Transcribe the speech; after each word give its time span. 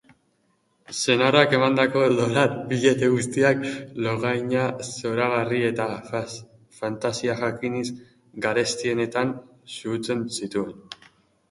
Senarrak 0.99 1.51
emandako 1.57 2.05
dolar-billete 2.21 3.09
guztiak 3.15 3.61
longaina 4.07 4.65
zoragarri 4.87 5.61
eta 5.69 5.87
fantasia-janzki 6.81 7.95
garestienetan 8.49 9.37
xahutzen 9.77 10.29
zituen. 10.41 10.77